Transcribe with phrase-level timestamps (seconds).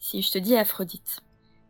[0.00, 1.22] Si je te dis Aphrodite,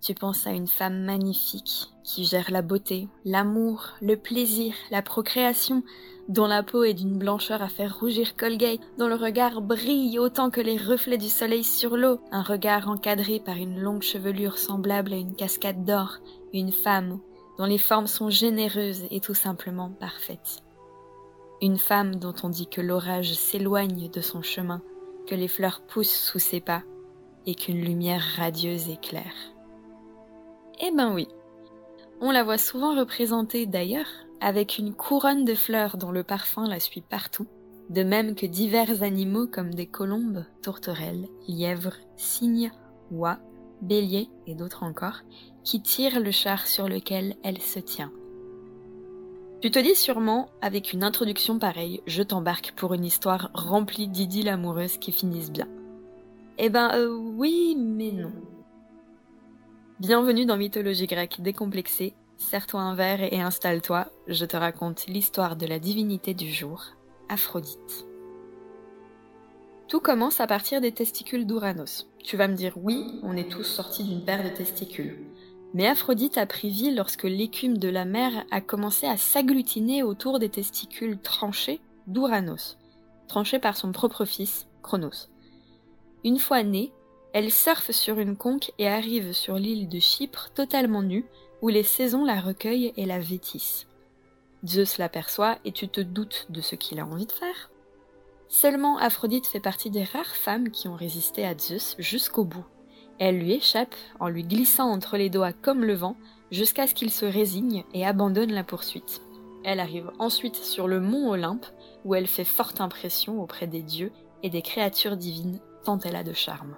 [0.02, 5.82] tu penses à une femme magnifique qui gère la beauté, l'amour, le plaisir, la procréation,
[6.28, 10.50] dont la peau est d'une blancheur à faire rougir Colgate, dont le regard brille autant
[10.50, 15.14] que les reflets du soleil sur l'eau, un regard encadré par une longue chevelure semblable
[15.14, 16.18] à une cascade d'or,
[16.52, 17.18] une femme
[17.56, 20.62] dont les formes sont généreuses et tout simplement parfaites.
[21.62, 24.82] Une femme dont on dit que l'orage s'éloigne de son chemin,
[25.26, 26.82] que les fleurs poussent sous ses pas,
[27.48, 29.34] et qu'une lumière radieuse éclaire.
[30.80, 31.26] Eh ben oui.
[32.20, 34.10] On la voit souvent représentée d'ailleurs
[34.42, 37.46] avec une couronne de fleurs dont le parfum la suit partout,
[37.88, 42.70] de même que divers animaux comme des colombes, tourterelles, lièvres, cygnes,
[43.10, 43.38] oies,
[43.80, 45.22] béliers et d'autres encore,
[45.64, 48.12] qui tirent le char sur lequel elle se tient.
[49.62, 54.50] Tu te dis sûrement, avec une introduction pareille, je t'embarque pour une histoire remplie d'idylles
[54.50, 55.66] amoureuses qui finissent bien.
[56.60, 58.32] Eh ben euh, oui, mais non.
[60.00, 62.14] Bienvenue dans Mythologie grecque décomplexée.
[62.36, 66.84] Serre-toi un verre et installe-toi, je te raconte l'histoire de la divinité du jour,
[67.28, 68.06] Aphrodite.
[69.86, 72.08] Tout commence à partir des testicules d'Ouranos.
[72.24, 75.16] Tu vas me dire oui, on est tous sortis d'une paire de testicules.
[75.74, 80.40] Mais Aphrodite a pris vie lorsque l'écume de la mer a commencé à s'agglutiner autour
[80.40, 82.78] des testicules tranchés d'Ouranos,
[83.28, 85.28] tranchés par son propre fils, Chronos.
[86.24, 86.92] Une fois née,
[87.32, 91.26] elle surfe sur une conque et arrive sur l'île de Chypre totalement nue,
[91.62, 93.86] où les saisons la recueillent et la vêtissent.
[94.66, 97.70] Zeus l'aperçoit et tu te doutes de ce qu'il a envie de faire.
[98.48, 102.64] Seulement Aphrodite fait partie des rares femmes qui ont résisté à Zeus jusqu'au bout.
[103.20, 106.16] Elle lui échappe en lui glissant entre les doigts comme le vent
[106.50, 109.20] jusqu'à ce qu'il se résigne et abandonne la poursuite.
[109.64, 111.66] Elle arrive ensuite sur le mont Olympe
[112.04, 116.24] où elle fait forte impression auprès des dieux et des créatures divines tant elle a
[116.24, 116.76] de charme.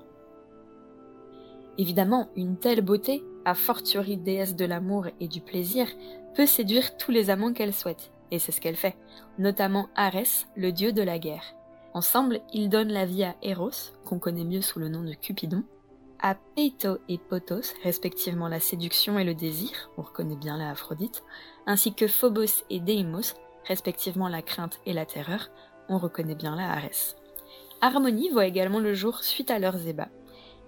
[1.78, 5.86] Évidemment, une telle beauté, a fortiori déesse de l'amour et du plaisir,
[6.34, 8.96] peut séduire tous les amants qu'elle souhaite, et c'est ce qu'elle fait,
[9.38, 11.54] notamment Arès, le dieu de la guerre.
[11.94, 15.64] Ensemble, ils donnent la vie à Eros, qu'on connaît mieux sous le nom de Cupidon,
[16.22, 21.24] à Peito et Potos, respectivement la séduction et le désir, on reconnaît bien la Aphrodite,
[21.66, 23.34] ainsi que Phobos et Deimos,
[23.66, 25.48] respectivement la crainte et la terreur,
[25.88, 27.16] on reconnaît bien la Arès.
[27.82, 30.10] Harmonie voit également le jour suite à leurs ébats.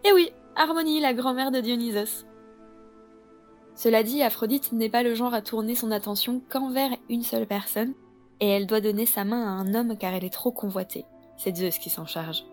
[0.04, 2.24] Et oui, Harmonie, la grand-mère de Dionysos.
[3.74, 7.94] Cela dit, Aphrodite n'est pas le genre à tourner son attention qu'envers une seule personne,
[8.40, 11.04] et elle doit donner sa main à un homme car elle est trop convoitée.
[11.36, 12.44] C'est Zeus qui s'en charge.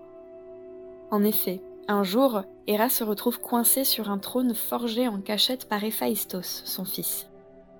[1.11, 5.83] En effet, un jour, Héra se retrouve coincée sur un trône forgé en cachette par
[5.83, 7.27] Héphaïstos, son fils.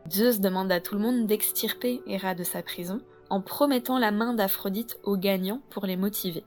[0.10, 4.34] Zeus demande à tout le monde d'extirper Héra de sa prison en promettant la main
[4.34, 6.44] d'Aphrodite aux gagnants pour les motiver.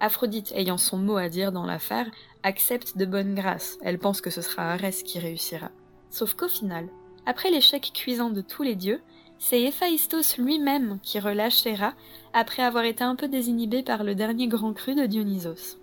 [0.00, 2.06] Aphrodite, ayant son mot à dire dans l'affaire,
[2.42, 3.78] accepte de bonne grâce.
[3.82, 5.70] Elle pense que ce sera Arès qui réussira.
[6.10, 6.88] Sauf qu'au final,
[7.24, 9.00] après l'échec cuisant de tous les dieux,
[9.38, 11.94] c'est Héphaïstos lui-même qui relâche Héra
[12.32, 15.78] après avoir été un peu désinhibé par le dernier grand cru de Dionysos.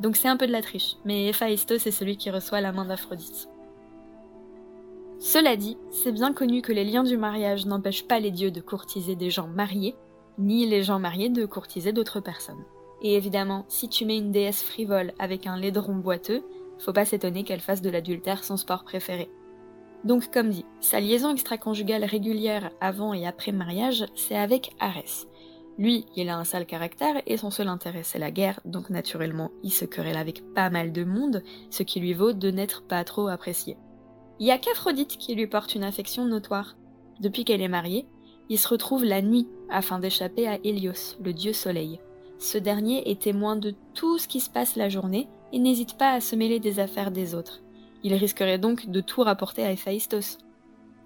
[0.00, 2.84] Donc c'est un peu de la triche, mais Héphaïstos est celui qui reçoit la main
[2.84, 3.48] d'Aphrodite.
[5.20, 8.60] Cela dit, c'est bien connu que les liens du mariage n'empêchent pas les dieux de
[8.60, 9.94] courtiser des gens mariés,
[10.38, 12.62] ni les gens mariés de courtiser d'autres personnes.
[13.04, 16.42] Et évidemment, si tu mets une déesse frivole avec un laidron boiteux,
[16.78, 19.30] faut pas s'étonner qu'elle fasse de l'adultère son sport préféré.
[20.04, 25.26] Donc comme dit, sa liaison extra-conjugale régulière avant et après mariage, c'est avec Arès.
[25.76, 29.50] Lui, il a un sale caractère et son seul intérêt c'est la guerre, donc naturellement
[29.62, 33.04] il se querelle avec pas mal de monde, ce qui lui vaut de n'être pas
[33.04, 33.76] trop apprécié.
[34.40, 36.76] Il y a qu'Aphrodite qui lui porte une affection notoire.
[37.20, 38.06] Depuis qu'elle est mariée,
[38.48, 42.00] il se retrouve la nuit afin d'échapper à Hélios, le dieu soleil.
[42.38, 46.12] Ce dernier est témoin de tout ce qui se passe la journée et n'hésite pas
[46.12, 47.62] à se mêler des affaires des autres.
[48.02, 50.38] Il risquerait donc de tout rapporter à Héphaïstos.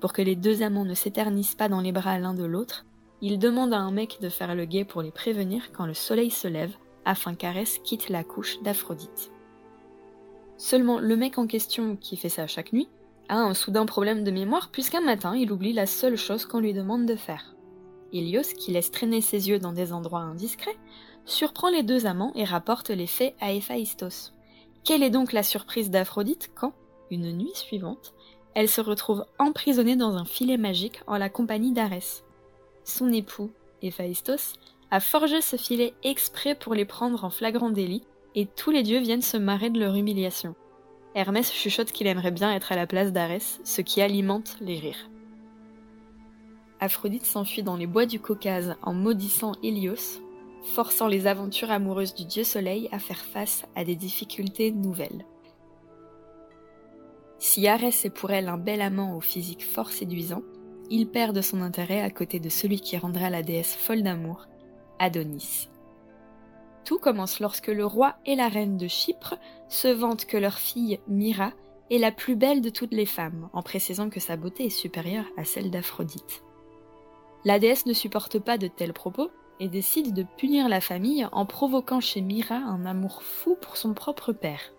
[0.00, 2.87] Pour que les deux amants ne s'éternisent pas dans les bras l'un de l'autre,
[3.21, 6.31] il demande à un mec de faire le guet pour les prévenir quand le soleil
[6.31, 6.75] se lève,
[7.05, 9.33] afin qu'Arès quitte la couche d'Aphrodite.
[10.56, 12.88] Seulement le mec en question, qui fait ça chaque nuit,
[13.29, 16.73] a un soudain problème de mémoire puisqu'un matin il oublie la seule chose qu'on lui
[16.73, 17.55] demande de faire.
[18.12, 20.79] Hélios, qui laisse traîner ses yeux dans des endroits indiscrets,
[21.28, 24.32] surprend les deux amants et rapporte les faits à Héphaïstos.
[24.84, 26.72] Quelle est donc la surprise d'Aphrodite quand,
[27.10, 28.14] une nuit suivante,
[28.54, 32.25] elle se retrouve emprisonnée dans un filet magique en la compagnie d'Arès?
[32.84, 33.50] Son époux,
[33.82, 34.54] Héphaïstos,
[34.90, 38.04] a forgé ce filet exprès pour les prendre en flagrant délit,
[38.34, 40.54] et tous les dieux viennent se marrer de leur humiliation.
[41.14, 45.10] Hermès chuchote qu'il aimerait bien être à la place d'Arès, ce qui alimente les rires.
[46.80, 50.22] Aphrodite s'enfuit dans les bois du Caucase en maudissant Hélios,
[50.62, 55.25] forçant les aventures amoureuses du dieu soleil à faire face à des difficultés nouvelles.
[57.38, 60.43] Si Arès est pour elle un bel amant au physique fort séduisant,
[60.90, 64.46] il perd de son intérêt à côté de celui qui rendra la déesse folle d'amour,
[64.99, 65.69] Adonis.
[66.84, 69.37] Tout commence lorsque le roi et la reine de Chypre
[69.69, 71.52] se vantent que leur fille, Myra,
[71.90, 75.26] est la plus belle de toutes les femmes, en précisant que sa beauté est supérieure
[75.37, 76.43] à celle d'Aphrodite.
[77.44, 81.46] La déesse ne supporte pas de tels propos et décide de punir la famille en
[81.46, 84.72] provoquant chez Myra un amour fou pour son propre père.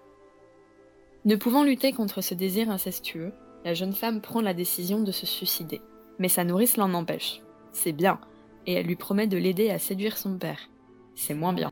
[1.25, 3.33] Ne pouvant lutter contre ce désir incestueux,
[3.65, 5.81] la jeune femme prend la décision de se suicider.
[6.17, 7.41] Mais sa nourrice l'en empêche.
[7.71, 8.19] C'est bien,
[8.65, 10.69] et elle lui promet de l'aider à séduire son père.
[11.15, 11.71] C'est moins bien.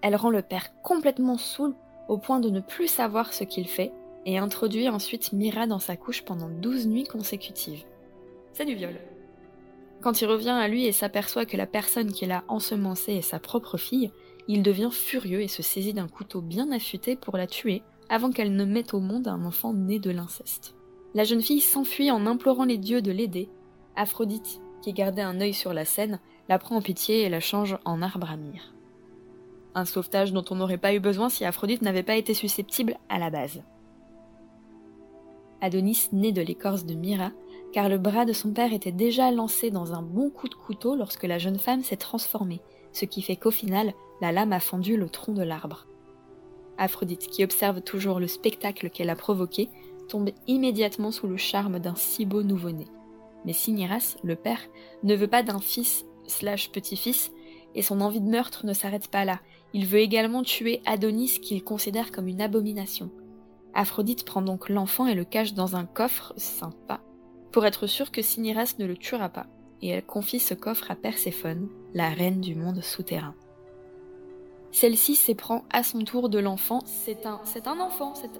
[0.00, 1.74] Elle rend le père complètement saoul
[2.08, 3.92] au point de ne plus savoir ce qu'il fait
[4.26, 7.84] et introduit ensuite Mira dans sa couche pendant douze nuits consécutives.
[8.52, 8.94] C'est du viol.
[10.02, 13.38] Quand il revient à lui et s'aperçoit que la personne qu'il a ensemencée est sa
[13.38, 14.10] propre fille,
[14.48, 18.56] il devient furieux et se saisit d'un couteau bien affûté pour la tuer avant qu'elle
[18.56, 20.74] ne mette au monde un enfant né de l'inceste.
[21.14, 23.48] La jeune fille s'enfuit en implorant les dieux de l'aider.
[23.94, 26.18] Aphrodite, qui gardait un œil sur la scène,
[26.48, 28.74] la prend en pitié et la change en arbre à myrrhe.
[29.76, 33.18] Un sauvetage dont on n'aurait pas eu besoin si Aphrodite n'avait pas été susceptible à
[33.20, 33.62] la base.
[35.60, 37.30] Adonis naît de l'écorce de Myra,
[37.72, 40.94] car le bras de son père était déjà lancé dans un bon coup de couteau
[40.94, 42.60] lorsque la jeune femme s'est transformée,
[42.92, 45.86] ce qui fait qu'au final, la lame a fendu le tronc de l'arbre.
[46.78, 49.68] Aphrodite, qui observe toujours le spectacle qu'elle a provoqué,
[50.08, 52.86] tombe immédiatement sous le charme d'un si beau nouveau-né.
[53.44, 54.60] Mais Siniras, le père,
[55.02, 57.32] ne veut pas d'un fils slash petit-fils,
[57.74, 59.40] et son envie de meurtre ne s'arrête pas là.
[59.72, 63.10] Il veut également tuer Adonis qu'il considère comme une abomination.
[63.74, 67.00] Aphrodite prend donc l'enfant et le cache dans un coffre sympa,
[67.52, 69.46] pour être sûr que Siniras ne le tuera pas,
[69.82, 73.34] et elle confie ce coffre à Perséphone, la reine du monde souterrain.
[74.70, 78.30] Celle-ci s'éprend à son tour de l'enfant, c'est un, c'est un enfant, c'est,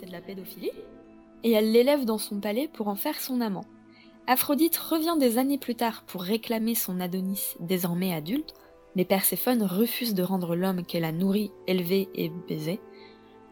[0.00, 0.72] c'est de la pédophilie,
[1.44, 3.66] et elle l'élève dans son palais pour en faire son amant.
[4.26, 8.54] Aphrodite revient des années plus tard pour réclamer son Adonis désormais adulte,
[8.96, 12.80] mais Perséphone refuse de rendre l'homme qu'elle a nourri, élevé et baisé,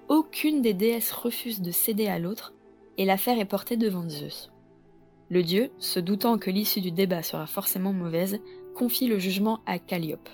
[0.08, 2.54] aucune des déesses refuse de céder à l'autre,
[2.96, 4.50] et l'affaire est portée devant Zeus.
[5.28, 8.38] Le dieu, se doutant que l'issue du débat sera forcément mauvaise,
[8.74, 10.28] confie le jugement à Calliope.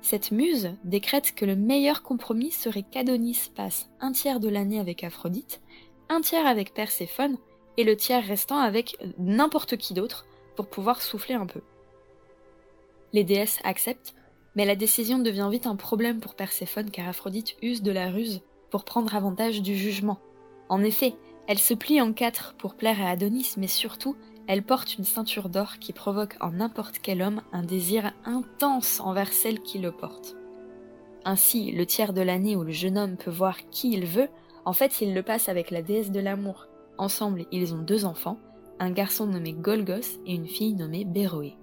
[0.00, 5.04] Cette muse décrète que le meilleur compromis serait qu'Adonis passe un tiers de l'année avec
[5.04, 5.60] Aphrodite,
[6.08, 7.38] un tiers avec Perséphone,
[7.76, 11.60] et le tiers restant avec n'importe qui d'autre pour pouvoir souffler un peu.
[13.12, 14.14] Les déesses acceptent,
[14.56, 18.42] mais la décision devient vite un problème pour Perséphone car Aphrodite use de la ruse
[18.70, 20.18] pour prendre avantage du jugement.
[20.68, 21.14] En effet,
[21.46, 24.16] elle se plie en quatre pour plaire à Adonis, mais surtout,
[24.48, 29.32] elle porte une ceinture d'or qui provoque en n'importe quel homme un désir intense envers
[29.32, 30.36] celle qui le porte.
[31.24, 34.28] Ainsi, le tiers de l'année où le jeune homme peut voir qui il veut,
[34.64, 36.66] en fait, il le passe avec la déesse de l'amour.
[36.98, 38.38] Ensemble, ils ont deux enfants,
[38.80, 41.56] un garçon nommé Golgos et une fille nommée Béroé.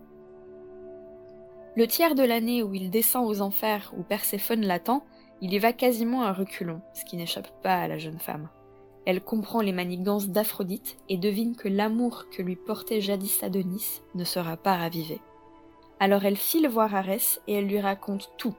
[1.75, 5.03] Le tiers de l'année où il descend aux enfers où Perséphone l'attend,
[5.41, 8.49] il y va quasiment à reculons, ce qui n'échappe pas à la jeune femme.
[9.05, 14.23] Elle comprend les manigances d'Aphrodite et devine que l'amour que lui portait jadis Adonis ne
[14.23, 15.19] sera pas ravivé.
[15.99, 18.55] Alors elle file voir Arès et elle lui raconte tout.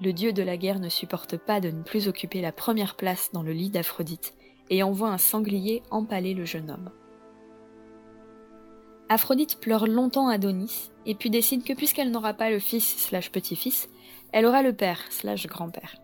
[0.00, 3.30] Le dieu de la guerre ne supporte pas de ne plus occuper la première place
[3.32, 4.34] dans le lit d'Aphrodite
[4.70, 6.90] et envoie un sanglier empaler le jeune homme.
[9.08, 13.88] Aphrodite pleure longtemps Adonis et puis décide que puisqu'elle n'aura pas le fils slash petit-fils,
[14.32, 15.96] elle aura le père slash grand-père.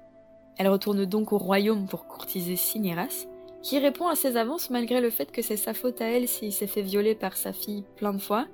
[0.58, 3.26] Elle retourne donc au royaume pour courtiser Cinyras,
[3.62, 6.52] qui répond à ses avances malgré le fait que c'est sa faute à elle s'il
[6.52, 8.46] s'est fait violer par sa fille plein de fois,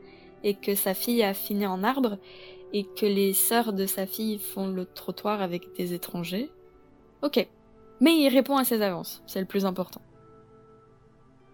[0.42, 2.18] et que sa fille a fini en arbre,
[2.72, 6.50] et que les sœurs de sa fille font le trottoir avec des étrangers.
[7.22, 7.46] Ok.
[8.00, 10.02] Mais il répond à ses avances, c'est le plus important.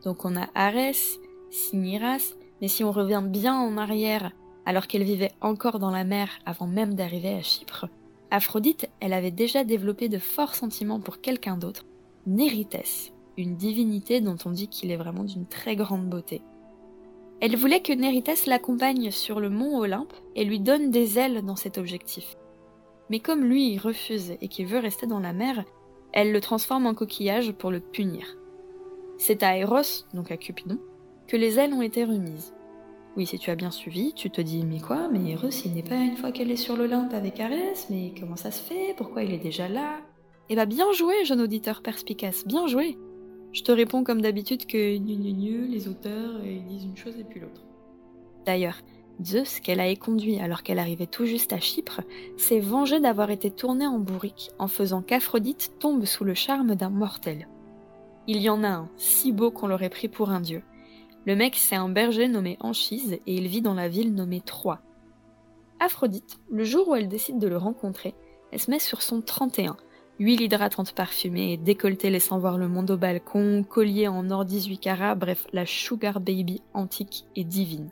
[0.03, 1.19] Donc on a Arès,
[1.51, 4.33] Cinyras, mais si on revient bien en arrière,
[4.67, 7.87] alors qu'elle vivait encore dans la mer avant même d'arriver à Chypre,
[8.31, 11.85] Aphrodite, elle avait déjà développé de forts sentiments pour quelqu'un d'autre,
[12.27, 16.41] Néritès, une divinité dont on dit qu'il est vraiment d'une très grande beauté.
[17.41, 21.57] Elle voulait que Néritès l'accompagne sur le mont Olympe et lui donne des ailes dans
[21.57, 22.37] cet objectif.
[23.11, 25.65] Mais comme lui refuse et qu'il veut rester dans la mer,
[26.13, 28.37] elle le transforme en coquillage pour le punir.
[29.19, 30.79] C'est à Eros, donc à Cupidon,
[31.27, 32.55] que les ailes ont été remises.
[33.17, 35.83] Oui, si tu as bien suivi, tu te dis mais quoi Mais Eros, il n'est
[35.83, 38.95] pas une fois qu'elle est sur l'Olympe avec Arès, mais comment ça se fait?
[38.97, 39.99] Pourquoi il est déjà là?
[40.49, 42.97] Eh bah bien joué, jeune auditeur perspicace, bien joué
[43.53, 47.63] Je te réponds comme d'habitude que les auteurs, ils disent une chose et puis l'autre.
[48.47, 48.79] D'ailleurs,
[49.23, 52.01] Zeus, qu'elle a éconduit alors qu'elle arrivait tout juste à Chypre,
[52.37, 56.91] s'est vengé d'avoir été tournée en bourrique en faisant qu'Aphrodite tombe sous le charme d'un
[56.91, 57.47] mortel.
[58.27, 60.63] Il y en a un, si beau qu'on l'aurait pris pour un dieu.
[61.27, 64.81] Le mec, c'est un berger nommé Anchise et il vit dans la ville nommée Troie.
[65.79, 68.15] Aphrodite, le jour où elle décide de le rencontrer,
[68.51, 69.77] elle se met sur son 31.
[70.19, 75.15] Huile hydratante parfumée, décolleté laissant voir le monde au balcon, collier en or 18 carats,
[75.15, 77.91] bref, la sugar baby antique et divine.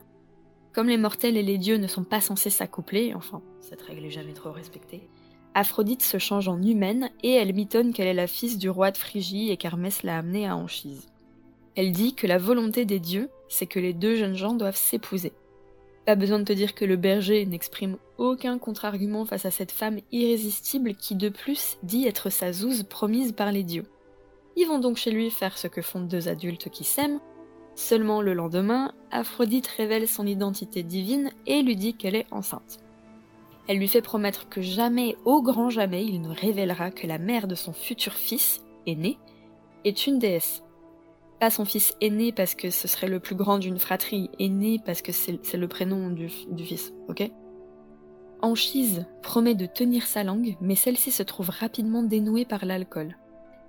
[0.73, 4.11] Comme les mortels et les dieux ne sont pas censés s'accoupler, enfin, cette règle est
[4.11, 5.09] jamais trop respectée,
[5.55, 8.97] Aphrodite se change en humaine et elle mitonne qu'elle est la fille du roi de
[8.97, 11.09] Phrygie et qu'Hermès l'a amenée à Anchise.
[11.75, 15.33] Elle dit que la volonté des dieux, c'est que les deux jeunes gens doivent s'épouser.
[16.11, 20.01] Pas besoin de te dire que le berger n'exprime aucun contre-argument face à cette femme
[20.11, 23.85] irrésistible qui de plus dit être sa zouze promise par les dieux.
[24.57, 27.21] Ils vont donc chez lui faire ce que font deux adultes qui s'aiment.
[27.77, 32.81] Seulement le lendemain, Aphrodite révèle son identité divine et lui dit qu'elle est enceinte.
[33.69, 37.47] Elle lui fait promettre que jamais, au grand jamais, il ne révélera que la mère
[37.47, 39.17] de son futur fils, aîné,
[39.85, 40.65] est une déesse.
[41.41, 45.01] Pas son fils aîné parce que ce serait le plus grand d'une fratrie, aîné parce
[45.01, 47.31] que c'est le prénom du, fils, ok?
[48.43, 53.17] Anchise promet de tenir sa langue, mais celle-ci se trouve rapidement dénouée par l'alcool.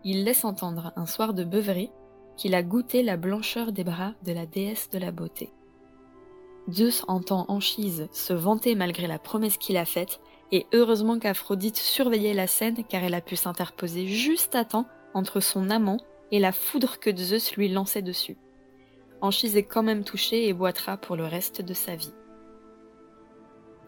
[0.04, 1.92] Il laisse entendre, un soir de beuverie,
[2.36, 5.54] qu'il a goûté la blancheur des bras de la déesse de la beauté.
[6.70, 10.20] Zeus entend Anchise se vanter malgré la promesse qu'il a faite,
[10.52, 15.40] et heureusement qu'Aphrodite surveillait la scène car elle a pu s'interposer juste à temps entre
[15.40, 16.00] son amant
[16.32, 18.38] et la foudre que Zeus lui lançait dessus.
[19.22, 22.14] Anchise est quand même touchée et boitera pour le reste de sa vie.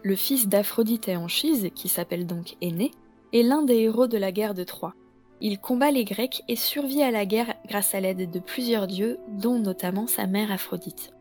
[0.02, 2.90] Le fils d'Aphrodite et Anchise, qui s'appelle donc Aîné,
[3.32, 4.94] est l'un des héros de la guerre de Troie.
[5.40, 9.18] Il combat les Grecs et survit à la guerre grâce à l'aide de plusieurs dieux,
[9.28, 11.12] dont notamment sa mère Aphrodite.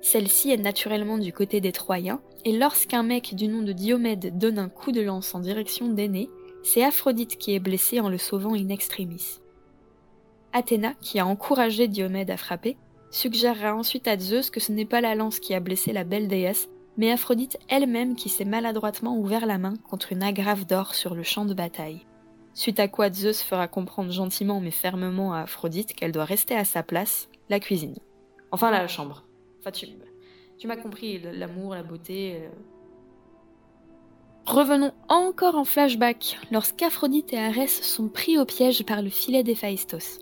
[0.00, 4.58] Celle-ci est naturellement du côté des Troyens, et lorsqu'un mec du nom de Diomède donne
[4.58, 6.30] un coup de lance en direction d'Aîné,
[6.62, 9.40] c'est Aphrodite qui est blessée en le sauvant in extremis.
[10.52, 12.76] Athéna, qui a encouragé Diomède à frapper,
[13.10, 16.28] suggérera ensuite à Zeus que ce n'est pas la lance qui a blessé la belle
[16.28, 21.14] déesse, mais Aphrodite elle-même qui s'est maladroitement ouvert la main contre une agrafe d'or sur
[21.14, 22.04] le champ de bataille.
[22.54, 26.64] Suite à quoi Zeus fera comprendre gentiment mais fermement à Aphrodite qu'elle doit rester à
[26.64, 27.94] sa place, la cuisine.
[28.50, 29.22] Enfin la chambre.
[29.60, 32.40] Enfin, tu, m'as compris, l'amour, la beauté.
[32.42, 32.48] Euh.
[34.46, 40.18] Revenons encore en flashback, lorsqu'Aphrodite et Arès sont pris au piège par le filet d'Héphaïstos.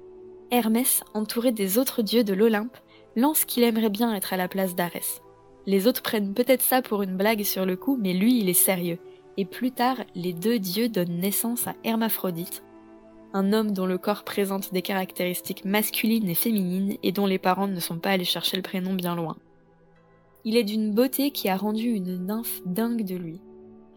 [0.50, 2.76] Hermès, entouré des autres dieux de l'Olympe,
[3.16, 5.20] lance qu'il aimerait bien être à la place d'Arès.
[5.66, 8.54] Les autres prennent peut-être ça pour une blague sur le coup, mais lui, il est
[8.54, 8.98] sérieux.
[9.36, 12.62] Et plus tard, les deux dieux donnent naissance à Hermaphrodite,
[13.32, 17.66] un homme dont le corps présente des caractéristiques masculines et féminines et dont les parents
[17.66, 19.36] ne sont pas allés chercher le prénom bien loin.
[20.44, 23.40] Il est d'une beauté qui a rendu une nymphe dingue de lui.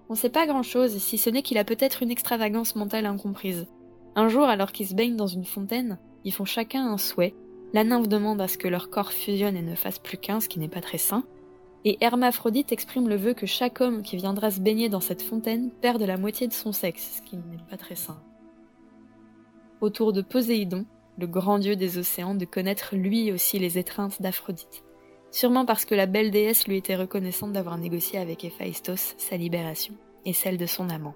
[0.10, 3.68] On sait pas grand chose, si ce n'est qu'il a peut-être une extravagance mentale incomprise.
[4.16, 7.36] Un jour, alors qu'ils se baignent dans une fontaine, ils font chacun un souhait.
[7.74, 10.50] La nymphe demande à ce que leur corps fusionne et ne fasse plus qu'un, ce
[10.50, 11.24] qui n'est pas très sain.
[11.86, 15.70] Et Hermaphrodite exprime le vœu que chaque homme qui viendra se baigner dans cette fontaine
[15.82, 18.20] perde la moitié de son sexe, ce qui n'est pas très sain
[19.82, 20.86] autour de Poséidon,
[21.18, 24.84] le grand dieu des océans, de connaître lui aussi les étreintes d'Aphrodite.
[25.32, 29.94] Sûrement parce que la belle déesse lui était reconnaissante d'avoir négocié avec Héphaïstos sa libération,
[30.26, 31.16] et celle de son amant.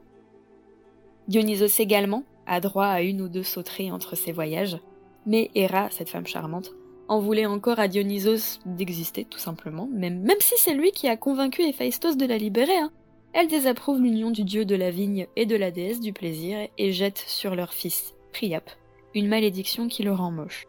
[1.28, 4.78] Dionysos également a droit à une ou deux sauteries entre ses voyages,
[5.26, 6.74] mais Héra, cette femme charmante,
[7.08, 11.18] en voulait encore à Dionysos d'exister tout simplement, même, même si c'est lui qui a
[11.18, 12.78] convaincu Héphaïstos de la libérer.
[12.78, 12.92] Hein.
[13.34, 16.92] Elle désapprouve l'union du dieu de la vigne et de la déesse du plaisir et
[16.92, 18.70] jette sur leur fils Priap,
[19.16, 20.66] une malédiction qui le rend moche.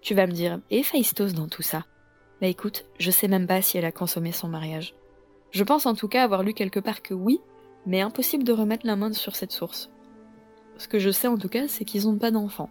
[0.00, 1.84] Tu vas me dire, et Phaistos dans tout ça?
[2.40, 4.94] Bah écoute, je sais même pas si elle a consommé son mariage.
[5.52, 7.40] Je pense en tout cas avoir lu quelque part que oui,
[7.86, 9.90] mais impossible de remettre la main sur cette source.
[10.76, 12.70] Ce que je sais en tout cas, c'est qu'ils n'ont pas d'enfants.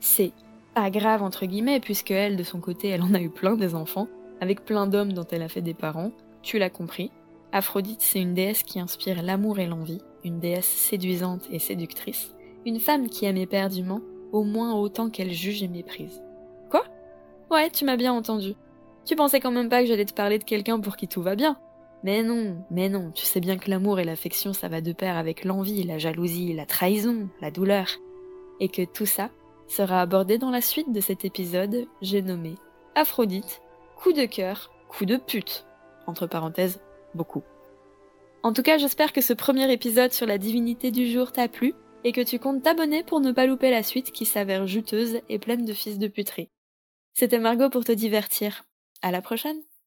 [0.00, 0.32] C'est
[0.74, 3.74] pas grave entre guillemets, puisque elle, de son côté, elle en a eu plein des
[3.74, 4.08] enfants,
[4.40, 7.10] avec plein d'hommes dont elle a fait des parents, tu l'as compris.
[7.52, 12.80] Aphrodite, c'est une déesse qui inspire l'amour et l'envie, une déesse séduisante et séductrice, une
[12.80, 14.00] femme qui aime éperdument,
[14.32, 16.22] au moins autant qu'elle juge et méprise.
[16.70, 16.84] Quoi?
[17.50, 18.54] Ouais, tu m'as bien entendu.
[19.04, 21.34] Tu pensais quand même pas que j'allais te parler de quelqu'un pour qui tout va
[21.34, 21.58] bien.
[22.04, 25.16] Mais non, mais non, tu sais bien que l'amour et l'affection ça va de pair
[25.16, 27.88] avec l'envie, la jalousie, la trahison, la douleur.
[28.60, 29.30] Et que tout ça
[29.70, 32.56] sera abordé dans la suite de cet épisode, j'ai nommé
[32.94, 33.62] Aphrodite,
[33.96, 35.64] coup de cœur, coup de pute.
[36.06, 36.80] Entre parenthèses,
[37.14, 37.42] beaucoup.
[38.42, 41.74] En tout cas, j'espère que ce premier épisode sur la divinité du jour t'a plu
[42.04, 45.38] et que tu comptes t'abonner pour ne pas louper la suite qui s'avère juteuse et
[45.38, 46.48] pleine de fils de puterie.
[47.14, 48.64] C'était Margot pour te divertir.
[49.02, 49.60] À la prochaine!